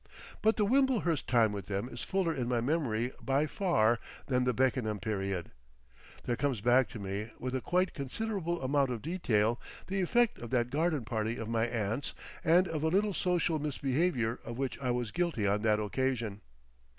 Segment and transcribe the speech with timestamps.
[0.41, 4.51] But the Wimblehurst time with them is fuller in my memory by far then the
[4.51, 5.51] Beckenham period.
[6.23, 10.49] There comes back to me with a quite considerable amount of detail the effect of
[10.49, 14.89] that garden party of my aunt's and of a little social misbehaviour of which I
[14.89, 16.41] was guilty on that occasion.